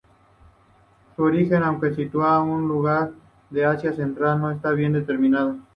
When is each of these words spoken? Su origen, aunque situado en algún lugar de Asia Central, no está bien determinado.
Su 1.15 1.21
origen, 1.21 1.61
aunque 1.61 1.93
situado 1.93 2.41
en 2.43 2.49
algún 2.49 2.67
lugar 2.67 3.11
de 3.51 3.63
Asia 3.65 3.93
Central, 3.93 4.41
no 4.41 4.49
está 4.49 4.71
bien 4.71 4.93
determinado. 4.93 5.57